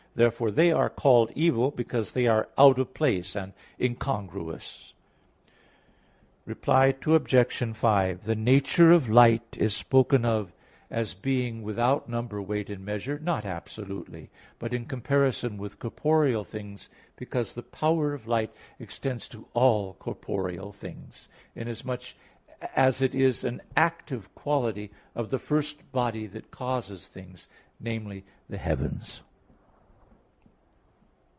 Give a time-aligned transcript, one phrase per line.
[0.13, 4.93] Therefore they are called evil, because they are out of place and incongruous."
[6.45, 7.69] Reply Obj.
[7.77, 10.53] 5: The nature of light is spoken of
[10.89, 14.29] as being without number, weight and measure, not absolutely,
[14.59, 20.73] but in comparison with corporeal things, because the power of light extends to all corporeal
[20.73, 22.01] things; inasmuch
[22.75, 27.47] as it is an active quality of the first body that causes change,
[27.85, 28.23] i.e.
[28.49, 29.21] the heavens.